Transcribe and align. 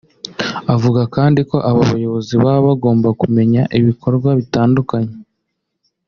Avuga 0.73 1.01
kandi 1.15 1.39
ko 1.49 1.57
aba 1.69 1.81
bayobozi 1.91 2.33
baba 2.43 2.59
bagomba 2.67 3.07
kumenya 3.21 3.61
ibikorwa 3.79 4.29
bitandukanye 4.39 5.13